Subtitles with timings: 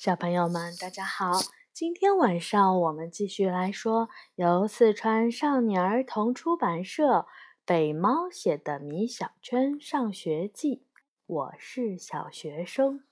[0.00, 1.40] 小朋友们，大家好！
[1.74, 7.26] 今天晚上我们继续来说由四川少年儿童出版社
[7.66, 10.76] 北猫写的《米小圈上学记》。
[11.26, 13.04] 我是小学生。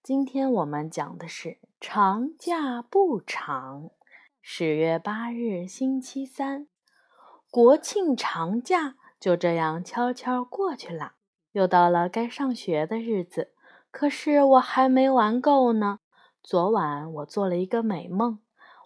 [0.00, 3.90] 今天我们讲的是长假不长。
[4.40, 6.68] 十月八日，星期三，
[7.50, 11.14] 国庆长假就这样悄悄过去了。
[11.50, 13.55] 又到了该上学的日子。
[13.96, 16.00] 可是我还没玩够呢。
[16.42, 18.40] 昨晚我做了一个美梦，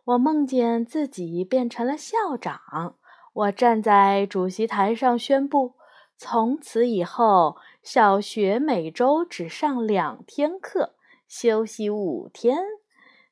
[0.04, 2.94] 我梦见自己变成了校长。
[3.32, 5.74] 我站在主席台上宣布，
[6.16, 10.94] 从此以后小学每周只上两天课，
[11.26, 12.58] 休息五天。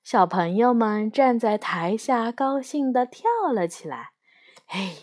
[0.03, 4.11] 小朋友们站在台下，高兴地跳了起来。
[4.67, 4.95] 哎，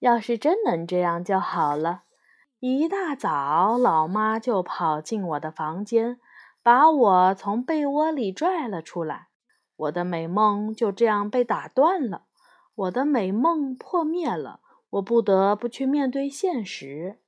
[0.00, 2.02] 要是真能这样就好了。
[2.60, 6.18] 一大早，老妈就跑进我的房间，
[6.60, 9.28] 把我从被窝里拽了出来。
[9.76, 12.24] 我的美梦就这样被打断了，
[12.74, 14.58] 我的美梦破灭了。
[14.90, 17.20] 我不得不去面对现实。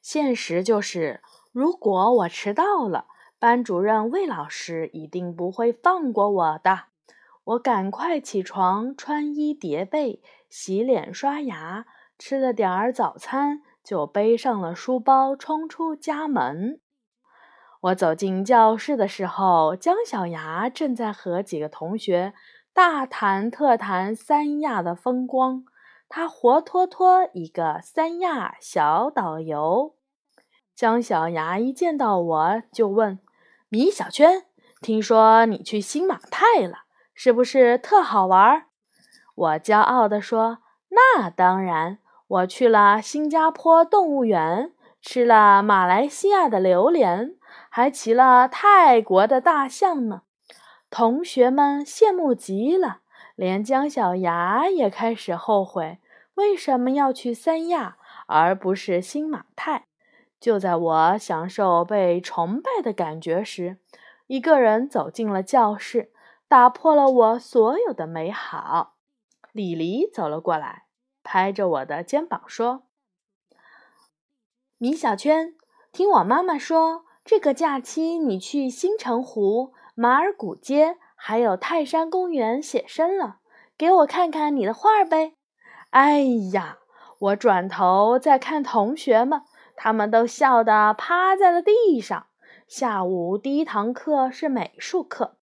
[0.00, 1.20] 现实就是，
[1.52, 6.84] 如果我迟到了，班主任魏老师一定不会放过我的。
[7.44, 11.84] 我赶快起床，穿衣叠被，洗脸刷牙，
[12.18, 13.60] 吃了点儿早餐。
[13.88, 16.78] 就背上了书包，冲出家门。
[17.80, 22.34] 我走进教室的时候，姜小牙正在和几个同学
[22.74, 25.64] 大谈特谈三亚的风光。
[26.06, 29.94] 他活脱脱一个三亚小导游。
[30.74, 33.18] 姜小牙一见到我就问
[33.70, 34.44] ：“米小圈，
[34.82, 36.80] 听说你去新马泰了，
[37.14, 38.66] 是不是特好玩？”
[39.34, 40.58] 我骄傲地说
[40.92, 47.34] ：“那当然。”我去了新加坡动物园，吃了马来西亚的榴莲，
[47.70, 50.22] 还骑了泰国的大象呢。
[50.90, 52.98] 同学们羡慕极了，
[53.34, 56.00] 连姜小牙也开始后悔，
[56.34, 57.96] 为什么要去三亚
[58.26, 59.86] 而不是新马泰？
[60.38, 63.78] 就在我享受被崇拜的感觉时，
[64.26, 66.12] 一个人走进了教室，
[66.46, 68.92] 打破了我所有的美好。
[69.52, 70.87] 李黎走了过来。
[71.30, 72.84] 拍着我的肩膀说
[74.80, 75.52] ：“米小圈，
[75.92, 83.40] 听我妈妈说，这个假期你去新城湖、马尔古街还有泰山公园写生了，
[83.76, 85.34] 给我看看你的画呗。”
[85.92, 86.20] 哎
[86.54, 86.78] 呀，
[87.18, 89.42] 我转头再看同学们，
[89.76, 92.24] 他们都笑得趴在了地上。
[92.66, 95.36] 下午第一堂课是美术课，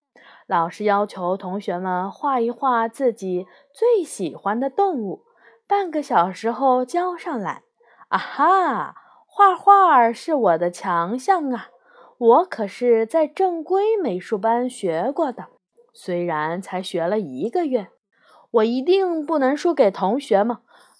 [0.48, 5.22] 老师要求同学们画一画自己最喜欢的动物。
[5.66, 7.62] 半个小时后交上来。
[8.08, 8.94] 啊哈，
[9.26, 11.70] 画画是我的强项啊！
[12.18, 15.48] 我可是在正规美术班学过的，
[15.92, 17.88] 虽然才学了一个月。
[18.52, 20.58] 我一定不能输给同学们，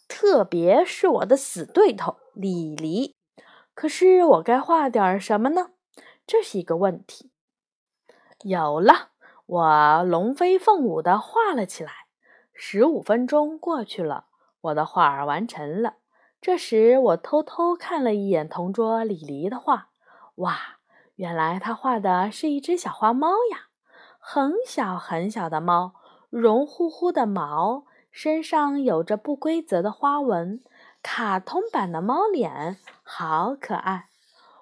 [0.09, 3.15] 特别是我的死对头李黎。
[3.73, 5.71] 可是我该画点什么呢？
[6.27, 7.31] 这是一个问题。
[8.43, 9.11] 有了，
[9.47, 11.93] 我龙飞凤舞的画了起来。
[12.53, 14.27] 十五分钟过去了。
[14.67, 15.95] 我的画儿完成了。
[16.41, 19.89] 这时，我偷偷看了一眼同桌李黎的画。
[20.37, 20.79] 哇，
[21.17, 23.69] 原来他画的是一只小花猫呀！
[24.19, 25.95] 很小很小的猫，
[26.31, 30.63] 绒乎乎的毛，身上有着不规则的花纹，
[31.03, 34.09] 卡通版的猫脸，好可爱。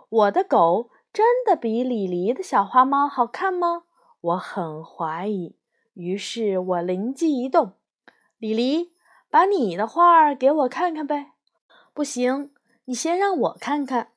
[0.09, 3.83] 我的狗真的比李黎的小花猫好看吗？
[4.21, 5.57] 我很怀疑。
[5.95, 7.73] 于是我灵机一动，
[8.39, 8.94] 李黎。
[9.35, 11.33] 把你的画儿给我看看呗。
[11.93, 12.53] 不行，
[12.85, 14.13] 你先让我看看。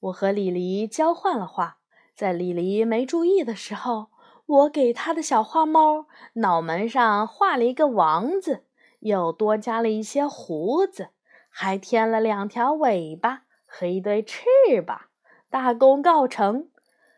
[0.00, 1.76] 我和李黎交换了画，
[2.14, 4.06] 在李黎没注意的时候，
[4.46, 6.06] 我给他的小花猫
[6.36, 8.64] 脑门上画了一个王字，
[9.00, 11.10] 又多加了一些胡子，
[11.50, 14.40] 还添了两条尾巴和一对翅
[14.86, 15.02] 膀。
[15.50, 16.70] 大功告成，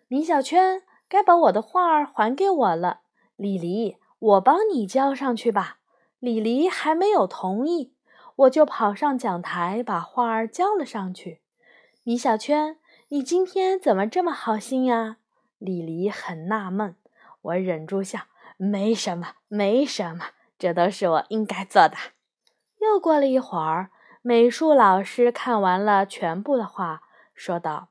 [0.09, 3.03] 米小圈该把我的画儿还给我了。
[3.37, 5.79] 李黎，我帮你交上去吧。
[6.25, 7.93] 李黎还没有同意，
[8.35, 11.43] 我就跑上讲台，把画儿交了上去。
[12.03, 12.79] 米小圈，
[13.11, 15.19] 你今天怎么这么好心呀？
[15.59, 16.97] 李黎很纳闷。
[17.43, 18.21] 我忍住笑，
[18.57, 20.29] 没什么，没什么，
[20.59, 21.95] 这都是我应该做的。
[22.81, 23.91] 又过了一会儿，
[24.23, 27.03] 美术老师看完了全部的画，
[27.35, 27.89] 说道：“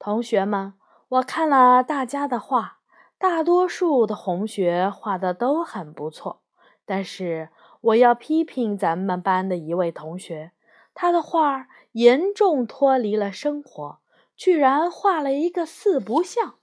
[0.00, 0.74] 同学们，
[1.08, 2.78] 我看了大家的画，
[3.16, 6.42] 大多数的同学画的都很不错，
[6.84, 7.50] 但是……”
[7.80, 10.52] 我要批评咱们班的一位同学，
[10.92, 14.00] 他的画严重脱离了生活，
[14.36, 16.56] 居然画了一个四不像。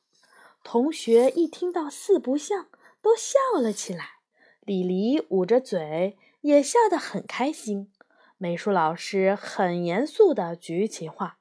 [0.64, 2.68] 同学一听到四不像，
[3.02, 4.18] 都笑了起来。
[4.62, 7.92] 李黎捂着嘴，也笑得很开心。
[8.38, 11.40] 美术老师很严肃地举起画：“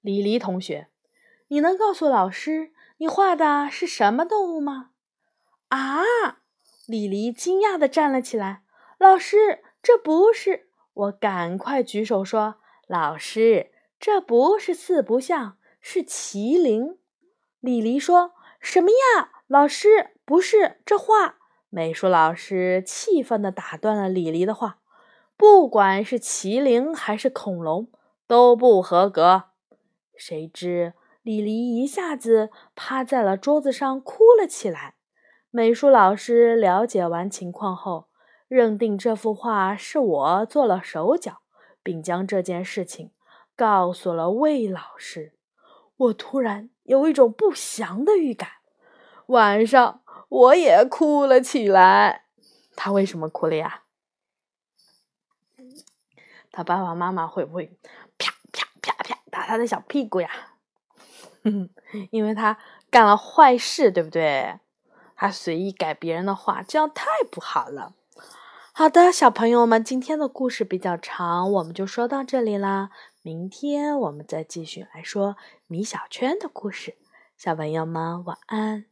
[0.00, 0.88] 李黎同学，
[1.48, 4.90] 你能告诉老师，你画的是什么动物吗？”
[5.70, 6.04] 啊！
[6.86, 8.62] 李黎惊讶地站了起来。
[8.98, 10.68] 老师，这不是……
[10.94, 12.56] 我赶快举手说
[12.88, 13.70] ：“老师，
[14.00, 16.98] 这不是四不像，是麒麟。”
[17.60, 19.30] 李黎说：“什么呀？
[19.46, 21.36] 老师，不是这画。”
[21.68, 24.78] 美术老师气愤地打断了李黎的话
[25.36, 27.88] ：“不管是麒麟还是恐龙，
[28.26, 29.50] 都不合格。”
[30.16, 34.94] 谁知李黎一下子趴在了桌子上哭了起来。
[35.50, 38.05] 美术老师了解完情况后，
[38.48, 41.42] 认定这幅画是我做了手脚，
[41.82, 43.10] 并将这件事情
[43.56, 45.32] 告诉了魏老师。
[45.96, 48.50] 我突然有一种不祥的预感。
[49.26, 52.26] 晚上我也哭了起来。
[52.76, 53.82] 他为什么哭了呀？
[56.52, 57.76] 他爸爸妈妈会不会
[58.16, 60.30] 啪啪啪啪打他的小屁股呀？
[62.10, 62.58] 因为他
[62.90, 64.60] 干了坏事，对不对？
[65.16, 67.94] 他随意改别人的话，这样太不好了。
[68.78, 72.90] 好的，小朋友们，今天的故事比较长，我们就说到这里啦。
[73.22, 76.94] 明天我们再继续来说米小圈的故事。
[77.38, 78.84] 小朋友们，晚安。